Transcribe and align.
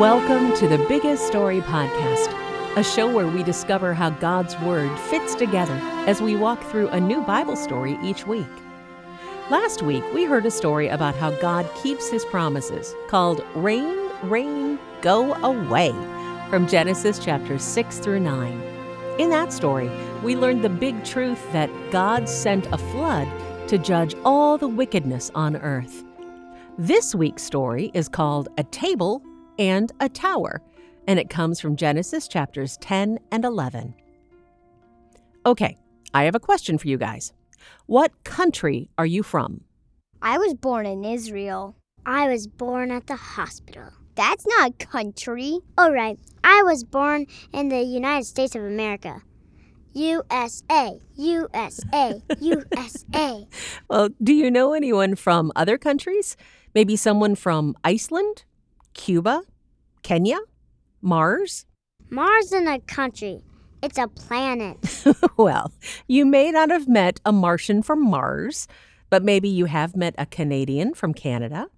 Welcome 0.00 0.56
to 0.56 0.66
the 0.66 0.82
Biggest 0.88 1.26
Story 1.26 1.60
Podcast, 1.60 2.32
a 2.74 2.82
show 2.82 3.06
where 3.06 3.26
we 3.26 3.42
discover 3.42 3.92
how 3.92 4.08
God's 4.08 4.58
Word 4.60 4.98
fits 4.98 5.34
together 5.34 5.74
as 6.06 6.22
we 6.22 6.36
walk 6.36 6.64
through 6.64 6.88
a 6.88 6.98
new 6.98 7.20
Bible 7.20 7.54
story 7.54 7.98
each 8.02 8.26
week. 8.26 8.46
Last 9.50 9.82
week, 9.82 10.02
we 10.14 10.24
heard 10.24 10.46
a 10.46 10.50
story 10.50 10.88
about 10.88 11.16
how 11.16 11.32
God 11.32 11.68
keeps 11.82 12.08
his 12.08 12.24
promises 12.24 12.94
called 13.08 13.44
Rain, 13.54 13.94
Rain, 14.22 14.78
Go 15.02 15.34
Away 15.34 15.90
from 16.48 16.66
Genesis 16.66 17.18
chapters 17.18 17.62
6 17.62 17.98
through 17.98 18.20
9. 18.20 18.58
In 19.18 19.28
that 19.28 19.52
story, 19.52 19.90
we 20.22 20.34
learned 20.34 20.64
the 20.64 20.70
big 20.70 21.04
truth 21.04 21.52
that 21.52 21.68
God 21.90 22.26
sent 22.26 22.72
a 22.72 22.78
flood 22.78 23.28
to 23.68 23.76
judge 23.76 24.14
all 24.24 24.56
the 24.56 24.66
wickedness 24.66 25.30
on 25.34 25.56
earth. 25.56 26.04
This 26.78 27.14
week's 27.14 27.42
story 27.42 27.90
is 27.92 28.08
called 28.08 28.48
A 28.56 28.64
Table 28.64 29.22
and 29.60 29.92
a 30.00 30.08
Tower, 30.08 30.62
and 31.06 31.20
it 31.20 31.28
comes 31.28 31.60
from 31.60 31.76
Genesis 31.76 32.26
chapters 32.26 32.78
10 32.78 33.18
and 33.30 33.44
11. 33.44 33.94
Okay, 35.44 35.76
I 36.14 36.24
have 36.24 36.34
a 36.34 36.40
question 36.40 36.78
for 36.78 36.88
you 36.88 36.96
guys. 36.96 37.32
What 37.86 38.24
country 38.24 38.88
are 38.96 39.06
you 39.06 39.22
from? 39.22 39.60
I 40.22 40.38
was 40.38 40.54
born 40.54 40.86
in 40.86 41.04
Israel. 41.04 41.76
I 42.06 42.26
was 42.28 42.46
born 42.46 42.90
at 42.90 43.06
the 43.06 43.16
hospital. 43.16 43.90
That's 44.14 44.46
not 44.46 44.70
a 44.70 44.86
country. 44.86 45.58
All 45.76 45.92
right, 45.92 46.18
I 46.42 46.62
was 46.64 46.82
born 46.82 47.26
in 47.52 47.68
the 47.68 47.82
United 47.82 48.24
States 48.24 48.54
of 48.54 48.64
America. 48.64 49.22
USA, 49.92 51.00
USA, 51.16 52.22
USA. 52.40 53.46
Well, 53.88 54.08
do 54.22 54.32
you 54.32 54.50
know 54.50 54.72
anyone 54.72 55.16
from 55.16 55.52
other 55.56 55.76
countries? 55.76 56.36
Maybe 56.74 56.94
someone 56.96 57.34
from 57.34 57.74
Iceland, 57.82 58.44
Cuba, 59.00 59.40
Kenya, 60.02 60.36
Mars? 61.00 61.64
Mars 62.10 62.52
isn't 62.52 62.68
a 62.68 62.80
country, 62.80 63.40
it's 63.82 63.96
a 63.96 64.06
planet. 64.08 64.76
well, 65.38 65.72
you 66.06 66.26
may 66.26 66.50
not 66.50 66.68
have 66.68 66.86
met 66.86 67.18
a 67.24 67.32
Martian 67.32 67.82
from 67.82 68.04
Mars, 68.04 68.68
but 69.08 69.22
maybe 69.22 69.48
you 69.48 69.64
have 69.64 69.96
met 69.96 70.14
a 70.18 70.26
Canadian 70.26 70.92
from 70.92 71.14
Canada. 71.14 71.68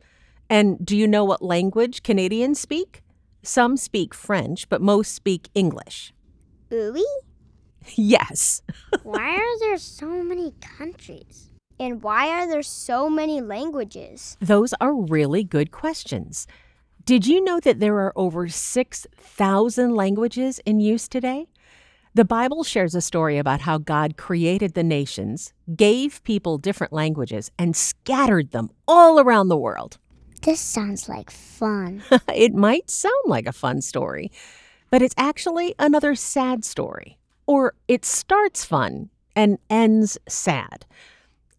And 0.50 0.84
do 0.84 0.96
you 0.96 1.06
know 1.06 1.24
what 1.24 1.42
language 1.42 2.02
Canadians 2.02 2.58
speak? 2.58 3.02
Some 3.44 3.76
speak 3.76 4.14
French, 4.14 4.68
but 4.68 4.82
most 4.82 5.14
speak 5.14 5.48
English. 5.54 6.12
Oui? 6.72 7.06
Yes. 7.94 8.62
Why 9.04 9.36
are 9.36 9.58
there 9.60 9.78
so 9.78 10.24
many 10.24 10.54
countries? 10.60 11.50
And 11.78 12.02
why 12.02 12.28
are 12.28 12.46
there 12.48 12.62
so 12.62 13.10
many 13.10 13.40
languages? 13.40 14.36
Those 14.40 14.72
are 14.80 14.94
really 14.94 15.42
good 15.42 15.72
questions. 15.72 16.46
Did 17.04 17.26
you 17.26 17.42
know 17.42 17.58
that 17.58 17.80
there 17.80 17.96
are 17.96 18.12
over 18.14 18.48
6,000 18.48 19.94
languages 19.94 20.60
in 20.64 20.78
use 20.78 21.08
today? 21.08 21.48
The 22.14 22.24
Bible 22.24 22.62
shares 22.62 22.94
a 22.94 23.00
story 23.00 23.38
about 23.38 23.62
how 23.62 23.78
God 23.78 24.16
created 24.16 24.74
the 24.74 24.84
nations, 24.84 25.52
gave 25.74 26.22
people 26.22 26.58
different 26.58 26.92
languages, 26.92 27.50
and 27.58 27.74
scattered 27.74 28.52
them 28.52 28.70
all 28.86 29.18
around 29.18 29.48
the 29.48 29.56
world. 29.56 29.98
This 30.42 30.60
sounds 30.60 31.08
like 31.08 31.30
fun. 31.30 32.04
it 32.34 32.54
might 32.54 32.88
sound 32.88 33.24
like 33.26 33.46
a 33.46 33.52
fun 33.52 33.80
story, 33.80 34.30
but 34.90 35.02
it's 35.02 35.14
actually 35.18 35.74
another 35.80 36.14
sad 36.14 36.64
story. 36.64 37.18
Or 37.46 37.74
it 37.88 38.04
starts 38.04 38.64
fun 38.64 39.10
and 39.34 39.58
ends 39.68 40.18
sad. 40.28 40.86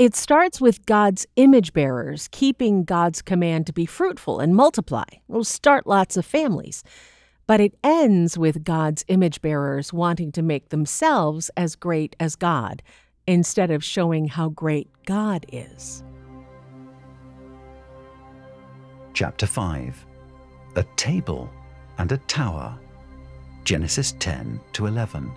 It 0.03 0.17
starts 0.17 0.59
with 0.59 0.85
God's 0.85 1.25
image 1.37 1.71
bearers 1.71 2.27
keeping 2.33 2.83
God's 2.83 3.21
command 3.21 3.65
to 3.67 3.71
be 3.71 3.85
fruitful 3.85 4.41
and 4.41 4.53
multiply. 4.53 5.05
We'll 5.29 5.45
start 5.45 5.87
lots 5.87 6.17
of 6.17 6.25
families. 6.25 6.83
But 7.47 7.61
it 7.61 7.77
ends 7.85 8.37
with 8.37 8.65
God's 8.65 9.05
image 9.07 9.41
bearers 9.41 9.93
wanting 9.93 10.33
to 10.33 10.41
make 10.41 10.67
themselves 10.67 11.49
as 11.55 11.77
great 11.77 12.17
as 12.19 12.35
God 12.35 12.83
instead 13.27 13.71
of 13.71 13.81
showing 13.81 14.27
how 14.27 14.49
great 14.49 14.89
God 15.05 15.45
is. 15.53 16.03
Chapter 19.13 19.45
5 19.45 20.05
A 20.75 20.83
Table 20.97 21.49
and 21.97 22.11
a 22.11 22.17
Tower. 22.17 22.77
Genesis 23.63 24.15
10 24.19 24.59
to 24.73 24.85
11. 24.85 25.31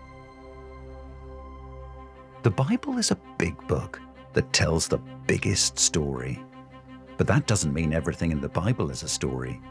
The 2.42 2.50
Bible 2.50 2.98
is 2.98 3.12
a 3.12 3.18
big 3.38 3.54
book 3.68 4.00
that 4.36 4.52
tells 4.52 4.86
the 4.86 5.00
biggest 5.26 5.78
story. 5.78 6.38
But 7.16 7.26
that 7.26 7.46
doesn't 7.46 7.72
mean 7.72 7.94
everything 7.94 8.32
in 8.32 8.40
the 8.42 8.50
Bible 8.50 8.90
is 8.90 9.02
a 9.02 9.08
story. 9.08 9.62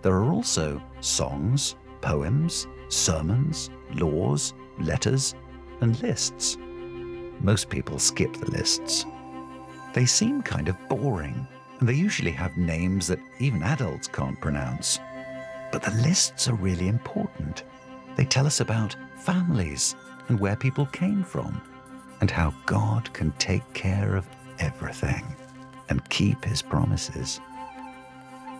There 0.00 0.14
are 0.14 0.32
also 0.32 0.80
songs, 1.00 1.74
poems, 2.00 2.68
sermons, 2.88 3.68
laws, 3.94 4.54
letters, 4.78 5.34
and 5.80 6.00
lists. 6.02 6.56
Most 7.40 7.68
people 7.68 7.98
skip 7.98 8.32
the 8.34 8.52
lists. 8.52 9.04
They 9.92 10.06
seem 10.06 10.40
kind 10.40 10.68
of 10.68 10.76
boring 10.88 11.48
and 11.80 11.88
they 11.88 11.94
usually 11.94 12.30
have 12.30 12.56
names 12.56 13.08
that 13.08 13.18
even 13.40 13.64
adults 13.64 14.06
can't 14.06 14.40
pronounce. 14.40 15.00
But 15.72 15.82
the 15.82 15.90
lists 16.02 16.46
are 16.46 16.54
really 16.54 16.86
important. 16.86 17.64
They 18.16 18.24
tell 18.24 18.46
us 18.46 18.60
about 18.60 18.94
families 19.16 19.96
and 20.28 20.38
where 20.38 20.54
people 20.54 20.86
came 20.86 21.24
from, 21.24 21.60
and 22.22 22.30
how 22.30 22.54
God 22.64 23.12
can 23.12 23.32
take 23.32 23.70
care 23.74 24.16
of 24.16 24.26
everything 24.58 25.36
and 25.90 26.08
keep 26.08 26.42
his 26.42 26.62
promises. 26.62 27.36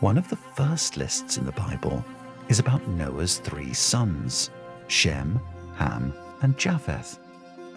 One 0.00 0.18
of 0.18 0.28
the 0.28 0.36
first 0.36 0.98
lists 0.98 1.38
in 1.38 1.46
the 1.46 1.52
Bible 1.52 2.04
is 2.50 2.58
about 2.58 2.86
Noah's 2.88 3.38
three 3.38 3.72
sons 3.72 4.50
Shem, 4.88 5.40
Ham, 5.76 6.12
and 6.42 6.58
Japheth, 6.58 7.18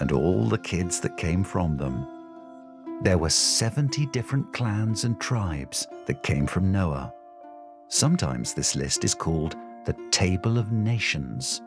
and 0.01 0.12
all 0.12 0.50
the 0.50 0.57
kids 0.57 1.00
that 1.00 1.16
came 1.16 1.46
from 1.46 1.78
them 1.78 2.06
there 3.02 3.17
were 3.17 3.29
70 3.29 4.06
different 4.07 4.52
clans 4.53 5.03
and 5.03 5.19
tribes 5.19 5.88
that 6.06 6.23
came 6.23 6.47
from 6.47 6.72
Noah. 6.72 7.13
Sometimes 7.90 8.53
this 8.53 8.75
list 8.75 9.03
is 9.03 9.13
called 9.13 9.56
the 9.85 9.96
Table 10.12 10.57
of 10.57 10.72
Nations. 10.72 11.62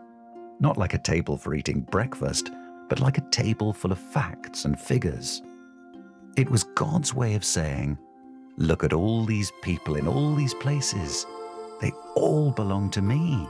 Not 0.58 0.78
like 0.78 0.94
a 0.94 0.98
table 0.98 1.36
for 1.36 1.54
eating 1.54 1.82
breakfast, 1.82 2.50
but 2.88 3.00
like 3.00 3.18
a 3.18 3.30
table 3.30 3.72
full 3.72 3.92
of 3.92 3.98
facts 3.98 4.64
and 4.64 4.78
figures. 4.78 5.42
It 6.36 6.50
was 6.50 6.64
God's 6.64 7.14
way 7.14 7.34
of 7.34 7.44
saying, 7.44 7.98
Look 8.56 8.82
at 8.82 8.92
all 8.92 9.24
these 9.24 9.52
people 9.62 9.96
in 9.96 10.08
all 10.08 10.34
these 10.34 10.54
places. 10.54 11.26
They 11.80 11.92
all 12.16 12.50
belong 12.50 12.90
to 12.90 13.02
me. 13.02 13.48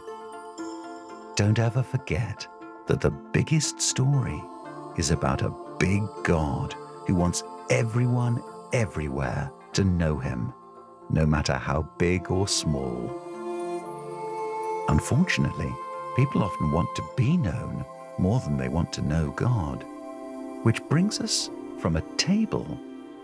Don't 1.36 1.58
ever 1.58 1.82
forget 1.82 2.46
that 2.88 3.00
the 3.00 3.10
biggest 3.10 3.80
story 3.80 4.42
is 4.96 5.10
about 5.10 5.42
a 5.42 5.54
big 5.78 6.02
God 6.24 6.74
who 7.06 7.14
wants 7.14 7.42
everyone 7.70 8.42
everywhere 8.72 9.50
to 9.72 9.84
know 9.84 10.18
him, 10.18 10.52
no 11.10 11.24
matter 11.24 11.54
how 11.54 11.88
big 11.98 12.30
or 12.30 12.48
small. 12.48 13.10
Unfortunately, 14.88 15.72
people 16.16 16.42
often 16.42 16.72
want 16.72 16.88
to 16.96 17.04
be 17.16 17.36
known 17.36 17.84
more 18.18 18.40
than 18.40 18.56
they 18.56 18.68
want 18.68 18.92
to 18.94 19.02
know 19.02 19.30
God, 19.30 19.84
which 20.62 20.82
brings 20.84 21.20
us 21.20 21.50
from 21.78 21.96
a 21.96 22.16
table 22.16 22.78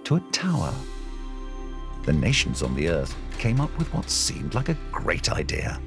to 0.05 0.16
a 0.16 0.21
tower. 0.32 0.72
The 2.05 2.12
nations 2.12 2.62
on 2.62 2.75
the 2.75 2.88
earth 2.88 3.15
came 3.38 3.60
up 3.60 3.77
with 3.78 3.93
what 3.94 4.10
seemed 4.10 4.55
like 4.55 4.69
a 4.69 4.78
great 4.93 5.31
idea. 5.31 5.81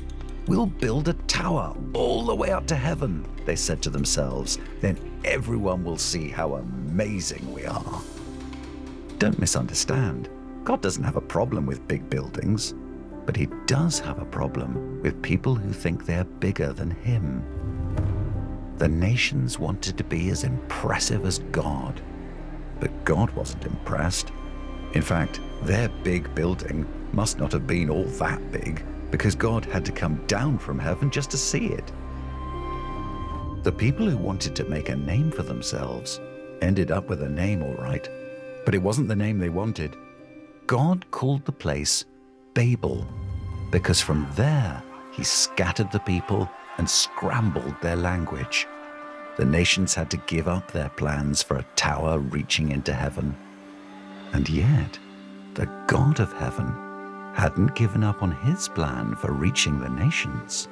We'll 0.47 0.65
build 0.65 1.07
a 1.07 1.13
tower 1.13 1.75
all 1.93 2.25
the 2.25 2.35
way 2.35 2.51
up 2.51 2.67
to 2.67 2.75
heaven, 2.75 3.25
they 3.45 3.55
said 3.55 3.81
to 3.83 3.89
themselves. 3.89 4.57
Then 4.81 4.97
everyone 5.25 5.83
will 5.83 5.97
see 5.97 6.29
how 6.29 6.55
amazing 6.55 7.53
we 7.53 7.65
are. 7.65 8.01
Don't 9.19 9.39
misunderstand. 9.39 10.29
God 10.63 10.81
doesn't 10.81 11.03
have 11.03 11.15
a 11.15 11.21
problem 11.21 11.65
with 11.65 11.87
big 11.87 12.09
buildings, 12.09 12.73
but 13.25 13.35
He 13.35 13.47
does 13.65 13.99
have 13.99 14.19
a 14.19 14.25
problem 14.25 15.01
with 15.01 15.21
people 15.21 15.53
who 15.55 15.73
think 15.73 16.05
they're 16.05 16.23
bigger 16.23 16.71
than 16.73 16.91
Him. 16.91 17.43
The 18.77 18.87
nations 18.87 19.57
wanted 19.57 19.97
to 19.97 20.03
be 20.03 20.29
as 20.29 20.43
impressive 20.43 21.25
as 21.25 21.39
God, 21.51 21.99
but 22.79 23.05
God 23.05 23.31
wasn't 23.31 23.65
impressed. 23.65 24.31
In 24.93 25.01
fact, 25.01 25.39
their 25.63 25.89
big 26.03 26.33
building 26.35 26.85
must 27.11 27.39
not 27.39 27.51
have 27.53 27.65
been 27.65 27.89
all 27.89 28.03
that 28.03 28.51
big 28.51 28.83
because 29.09 29.33
God 29.33 29.65
had 29.65 29.83
to 29.85 29.91
come 29.91 30.23
down 30.27 30.59
from 30.59 30.77
heaven 30.77 31.09
just 31.09 31.31
to 31.31 31.37
see 31.37 31.67
it. 31.67 31.91
The 33.63 33.71
people 33.71 34.07
who 34.07 34.17
wanted 34.17 34.55
to 34.55 34.65
make 34.65 34.89
a 34.89 34.95
name 34.95 35.31
for 35.31 35.43
themselves 35.43 36.19
ended 36.61 36.91
up 36.91 37.09
with 37.09 37.23
a 37.23 37.29
name 37.29 37.63
all 37.63 37.75
right, 37.75 38.07
but 38.63 38.75
it 38.75 38.81
wasn't 38.81 39.07
the 39.07 39.15
name 39.15 39.39
they 39.39 39.49
wanted. 39.49 39.95
God 40.67 41.09
called 41.11 41.45
the 41.45 41.51
place 41.51 42.05
Babel 42.53 43.07
because 43.71 44.01
from 44.01 44.27
there 44.35 44.83
he 45.11 45.23
scattered 45.23 45.91
the 45.91 45.99
people 45.99 46.49
and 46.77 46.89
scrambled 46.89 47.75
their 47.81 47.95
language. 47.95 48.67
The 49.37 49.45
nations 49.45 49.93
had 49.93 50.09
to 50.11 50.17
give 50.25 50.47
up 50.47 50.71
their 50.71 50.89
plans 50.89 51.43
for 51.43 51.57
a 51.57 51.65
tower 51.75 52.19
reaching 52.19 52.71
into 52.71 52.93
heaven. 52.93 53.35
And 54.33 54.49
yet, 54.49 54.97
the 55.53 55.67
God 55.87 56.19
of 56.19 56.33
heaven 56.33 56.67
hadn't 57.33 57.75
given 57.75 58.03
up 58.03 58.23
on 58.23 58.31
his 58.31 58.67
plan 58.69 59.15
for 59.15 59.31
reaching 59.31 59.79
the 59.79 59.89
nations. 59.89 60.67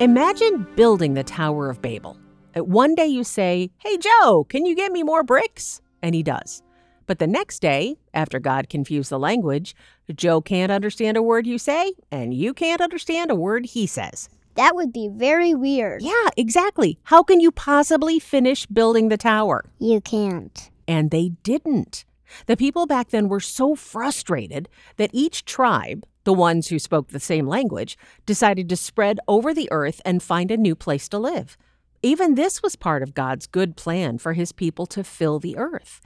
Imagine 0.00 0.66
building 0.76 1.14
the 1.14 1.24
Tower 1.24 1.68
of 1.68 1.82
Babel. 1.82 2.16
One 2.54 2.94
day 2.94 3.06
you 3.06 3.24
say, 3.24 3.70
Hey 3.78 3.98
Joe, 3.98 4.46
can 4.48 4.64
you 4.64 4.74
get 4.74 4.92
me 4.92 5.02
more 5.02 5.22
bricks? 5.22 5.80
And 6.02 6.14
he 6.14 6.22
does. 6.22 6.62
But 7.08 7.18
the 7.18 7.26
next 7.26 7.60
day, 7.60 7.96
after 8.12 8.38
God 8.38 8.68
confused 8.68 9.10
the 9.10 9.18
language, 9.18 9.74
Joe 10.14 10.42
can't 10.42 10.70
understand 10.70 11.16
a 11.16 11.22
word 11.22 11.46
you 11.46 11.56
say, 11.58 11.94
and 12.12 12.34
you 12.34 12.52
can't 12.52 12.82
understand 12.82 13.30
a 13.30 13.34
word 13.34 13.64
he 13.64 13.86
says. 13.86 14.28
That 14.56 14.76
would 14.76 14.92
be 14.92 15.08
very 15.10 15.54
weird. 15.54 16.02
Yeah, 16.02 16.28
exactly. 16.36 16.98
How 17.04 17.22
can 17.22 17.40
you 17.40 17.50
possibly 17.50 18.18
finish 18.18 18.66
building 18.66 19.08
the 19.08 19.16
tower? 19.16 19.64
You 19.78 20.02
can't. 20.02 20.70
And 20.86 21.10
they 21.10 21.30
didn't. 21.42 22.04
The 22.44 22.58
people 22.58 22.86
back 22.86 23.08
then 23.08 23.28
were 23.30 23.40
so 23.40 23.74
frustrated 23.74 24.68
that 24.98 25.10
each 25.14 25.46
tribe, 25.46 26.04
the 26.24 26.34
ones 26.34 26.68
who 26.68 26.78
spoke 26.78 27.08
the 27.08 27.20
same 27.20 27.46
language, 27.46 27.96
decided 28.26 28.68
to 28.68 28.76
spread 28.76 29.18
over 29.26 29.54
the 29.54 29.68
earth 29.72 30.02
and 30.04 30.22
find 30.22 30.50
a 30.50 30.58
new 30.58 30.74
place 30.74 31.08
to 31.08 31.18
live. 31.18 31.56
Even 32.02 32.34
this 32.34 32.62
was 32.62 32.76
part 32.76 33.02
of 33.02 33.14
God's 33.14 33.46
good 33.46 33.76
plan 33.76 34.18
for 34.18 34.34
his 34.34 34.52
people 34.52 34.84
to 34.86 35.02
fill 35.02 35.38
the 35.38 35.56
earth. 35.56 36.02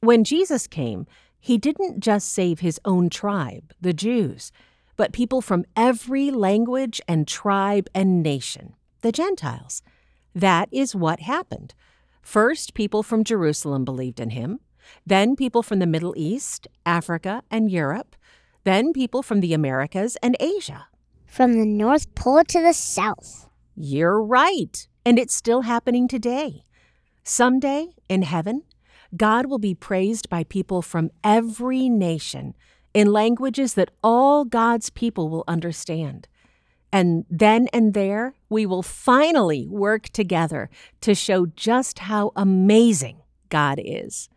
When 0.00 0.22
Jesus 0.22 0.68
came, 0.68 1.06
he 1.40 1.58
didn't 1.58 1.98
just 1.98 2.32
save 2.32 2.60
his 2.60 2.80
own 2.84 3.10
tribe, 3.10 3.74
the 3.80 3.92
Jews, 3.92 4.52
but 4.96 5.12
people 5.12 5.40
from 5.40 5.64
every 5.74 6.30
language 6.30 7.00
and 7.08 7.26
tribe 7.26 7.88
and 7.94 8.22
nation, 8.22 8.74
the 9.00 9.10
Gentiles. 9.10 9.82
That 10.36 10.68
is 10.70 10.94
what 10.94 11.20
happened. 11.20 11.74
First, 12.22 12.74
people 12.74 13.02
from 13.02 13.24
Jerusalem 13.24 13.84
believed 13.84 14.20
in 14.20 14.30
him, 14.30 14.60
then, 15.04 15.36
people 15.36 15.62
from 15.62 15.80
the 15.80 15.86
Middle 15.86 16.14
East, 16.16 16.68
Africa, 16.86 17.42
and 17.50 17.70
Europe, 17.70 18.14
then, 18.64 18.92
people 18.92 19.22
from 19.22 19.40
the 19.40 19.52
Americas 19.52 20.16
and 20.22 20.36
Asia. 20.40 20.86
From 21.26 21.54
the 21.54 21.66
North 21.66 22.14
Pole 22.14 22.44
to 22.44 22.62
the 22.62 22.72
South. 22.72 23.48
You're 23.74 24.22
right, 24.22 24.86
and 25.04 25.18
it's 25.18 25.34
still 25.34 25.62
happening 25.62 26.08
today. 26.08 26.64
Someday, 27.22 27.88
in 28.08 28.22
heaven, 28.22 28.62
God 29.16 29.46
will 29.46 29.58
be 29.58 29.74
praised 29.74 30.28
by 30.28 30.44
people 30.44 30.82
from 30.82 31.10
every 31.24 31.88
nation 31.88 32.54
in 32.94 33.12
languages 33.12 33.74
that 33.74 33.90
all 34.02 34.44
God's 34.44 34.90
people 34.90 35.28
will 35.28 35.44
understand. 35.48 36.28
And 36.92 37.24
then 37.30 37.68
and 37.72 37.94
there, 37.94 38.34
we 38.48 38.64
will 38.66 38.82
finally 38.82 39.66
work 39.66 40.08
together 40.08 40.70
to 41.02 41.14
show 41.14 41.46
just 41.46 42.00
how 42.00 42.32
amazing 42.34 43.20
God 43.50 43.78
is. 43.82 44.28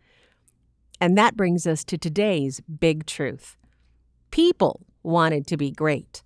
And 1.00 1.16
that 1.18 1.36
brings 1.36 1.66
us 1.66 1.82
to 1.84 1.98
today's 1.98 2.60
big 2.60 3.06
truth. 3.06 3.56
People 4.30 4.86
wanted 5.02 5.46
to 5.48 5.56
be 5.56 5.70
great, 5.70 6.22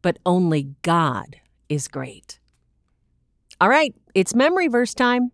but 0.00 0.18
only 0.24 0.74
God 0.82 1.36
is 1.68 1.88
great. 1.88 2.38
All 3.60 3.68
right, 3.68 3.94
it's 4.14 4.34
memory 4.34 4.68
verse 4.68 4.94
time. 4.94 5.32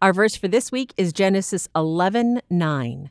Our 0.00 0.12
verse 0.12 0.36
for 0.36 0.48
this 0.48 0.72
week 0.72 0.94
is 0.96 1.12
Genesis 1.12 1.68
11:9. 1.74 3.10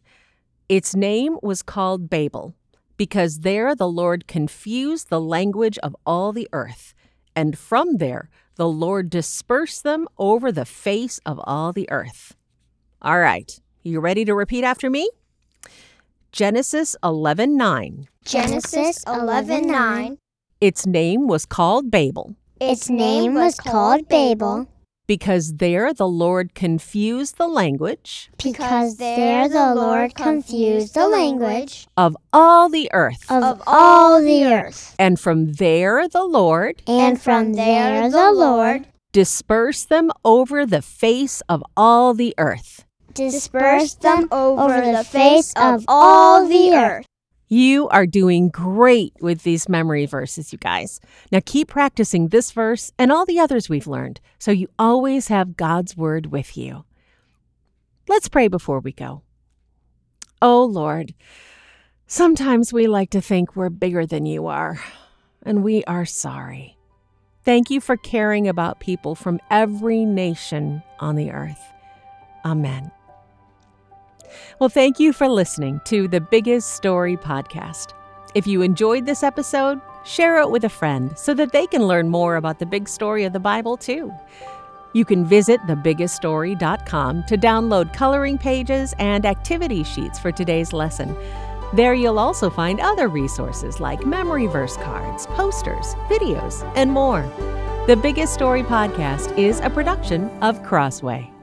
Its 0.69 0.95
name 0.95 1.37
was 1.41 1.61
called 1.61 2.09
Babel 2.09 2.53
because 2.97 3.39
there 3.39 3.75
the 3.75 3.87
Lord 3.87 4.27
confused 4.27 5.09
the 5.09 5.21
language 5.21 5.77
of 5.79 5.95
all 6.05 6.33
the 6.33 6.47
earth, 6.51 6.93
and 7.35 7.57
from 7.57 7.97
there 7.97 8.29
the 8.55 8.67
Lord 8.67 9.09
dispersed 9.09 9.83
them 9.83 10.07
over 10.17 10.51
the 10.51 10.65
face 10.65 11.19
of 11.25 11.39
all 11.43 11.71
the 11.71 11.89
earth. 11.91 12.35
All 13.01 13.19
right, 13.19 13.59
you 13.83 13.99
ready 13.99 14.25
to 14.25 14.33
repeat 14.33 14.63
after 14.63 14.89
me? 14.89 15.09
Genesis 16.31 16.95
11:9. 17.03 18.07
Genesis 18.25 19.03
11:9. 19.05 20.17
Its 20.59 20.87
name 20.87 21.27
was 21.27 21.45
called 21.45 21.91
Babel 21.91 22.35
Its 22.59 22.89
name 22.89 23.35
was 23.35 23.59
called 23.59 24.07
Babel 24.09 24.67
because 25.07 25.55
there 25.55 25.93
the 25.93 26.07
Lord 26.07 26.53
confused 26.53 27.37
the 27.37 27.47
language 27.47 28.29
because 28.43 28.97
there 28.97 29.47
the 29.47 29.73
Lord 29.73 30.13
confused 30.13 30.93
the 30.93 31.07
language 31.07 31.87
of 31.95 32.15
all 32.33 32.69
the 32.69 32.89
earth. 32.93 33.25
of 33.31 33.61
all 33.65 34.21
the 34.21 34.45
earth. 34.45 34.95
And 34.99 35.19
from 35.19 35.53
there 35.53 36.07
the 36.07 36.25
Lord 36.25 36.83
And 36.87 37.19
from 37.19 37.53
there 37.53 38.11
the 38.11 38.31
Lord 38.31 38.87
dispersed 39.13 39.89
them 39.89 40.11
over 40.23 40.65
the 40.65 40.81
face 40.81 41.41
of 41.49 41.63
all 41.75 42.13
the 42.13 42.35
earth. 42.37 42.85
dispersed 43.13 44.01
them 44.01 44.27
over 44.31 44.79
the 44.79 45.03
face 45.03 45.53
of 45.57 45.85
all 45.87 46.47
the 46.47 46.73
earth. 46.75 47.06
You 47.49 47.87
are 47.89 48.05
doing 48.05 48.49
great 48.49 49.13
with 49.21 49.43
these 49.43 49.69
memory 49.69 50.05
verses, 50.05 50.51
you 50.51 50.59
guys. 50.59 50.99
Now 51.31 51.39
keep 51.45 51.69
practicing 51.69 52.27
this 52.27 52.51
verse 52.51 52.91
and 52.99 53.11
all 53.11 53.25
the 53.25 53.39
others 53.39 53.69
we've 53.69 53.87
learned 53.87 54.19
so 54.37 54.51
you 54.51 54.67
always 54.77 55.29
have 55.29 55.55
God's 55.55 55.95
word 55.95 56.27
with 56.27 56.57
you. 56.57 56.83
Let's 58.09 58.27
pray 58.27 58.47
before 58.49 58.79
we 58.79 58.91
go. 58.91 59.21
Oh 60.41 60.65
Lord, 60.65 61.13
sometimes 62.05 62.73
we 62.73 62.87
like 62.87 63.11
to 63.11 63.21
think 63.21 63.55
we're 63.55 63.69
bigger 63.69 64.05
than 64.05 64.25
you 64.25 64.47
are, 64.47 64.79
and 65.43 65.63
we 65.63 65.83
are 65.85 66.05
sorry. 66.05 66.77
Thank 67.43 67.69
you 67.69 67.79
for 67.79 67.95
caring 67.95 68.47
about 68.47 68.81
people 68.81 69.15
from 69.15 69.39
every 69.49 70.03
nation 70.03 70.83
on 70.99 71.15
the 71.15 71.31
earth. 71.31 71.61
Amen. 72.45 72.91
Well, 74.59 74.69
thank 74.69 74.99
you 74.99 75.13
for 75.13 75.27
listening 75.27 75.81
to 75.85 76.07
the 76.07 76.19
Biggest 76.19 76.71
Story 76.71 77.15
podcast. 77.15 77.93
If 78.33 78.47
you 78.47 78.63
enjoyed 78.63 79.05
this 79.05 79.21
episode, 79.21 79.79
share 80.03 80.41
it 80.41 80.49
with 80.49 80.63
a 80.63 80.69
friend 80.69 81.15
so 81.15 81.35
that 81.35 81.51
they 81.51 81.67
can 81.67 81.83
learn 81.83 82.09
more 82.09 82.37
about 82.37 82.57
the 82.57 82.65
big 82.65 82.89
story 82.89 83.23
of 83.23 83.33
the 83.33 83.39
Bible 83.39 83.77
too. 83.77 84.11
You 84.93 85.05
can 85.05 85.25
visit 85.25 85.59
thebiggeststory.com 85.67 87.23
to 87.25 87.37
download 87.37 87.93
coloring 87.93 88.39
pages 88.39 88.95
and 88.97 89.27
activity 89.27 89.83
sheets 89.83 90.17
for 90.17 90.31
today's 90.31 90.73
lesson. 90.73 91.15
There 91.75 91.93
you'll 91.93 92.17
also 92.17 92.49
find 92.49 92.79
other 92.79 93.09
resources 93.09 93.79
like 93.79 94.07
memory 94.07 94.47
verse 94.47 94.75
cards, 94.77 95.27
posters, 95.27 95.93
videos, 96.09 96.67
and 96.75 96.91
more. 96.91 97.21
The 97.85 97.95
Biggest 97.95 98.33
Story 98.33 98.63
podcast 98.63 99.37
is 99.37 99.59
a 99.59 99.69
production 99.69 100.31
of 100.41 100.63
Crossway. 100.63 101.36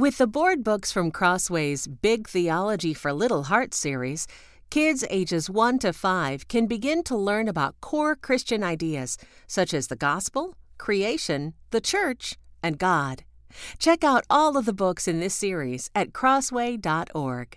With 0.00 0.16
the 0.16 0.26
board 0.26 0.64
books 0.64 0.90
from 0.90 1.10
Crossway's 1.10 1.86
Big 1.86 2.26
Theology 2.26 2.94
for 2.94 3.12
Little 3.12 3.42
Hearts 3.42 3.76
series, 3.76 4.26
kids 4.70 5.04
ages 5.10 5.50
1 5.50 5.78
to 5.80 5.92
5 5.92 6.48
can 6.48 6.66
begin 6.66 7.02
to 7.02 7.14
learn 7.14 7.48
about 7.48 7.78
core 7.82 8.16
Christian 8.16 8.62
ideas 8.64 9.18
such 9.46 9.74
as 9.74 9.88
the 9.88 9.96
gospel, 9.96 10.54
creation, 10.78 11.52
the 11.70 11.82
church, 11.82 12.38
and 12.62 12.78
God. 12.78 13.24
Check 13.78 14.02
out 14.02 14.24
all 14.30 14.56
of 14.56 14.64
the 14.64 14.72
books 14.72 15.06
in 15.06 15.20
this 15.20 15.34
series 15.34 15.90
at 15.94 16.14
crossway.org. 16.14 17.48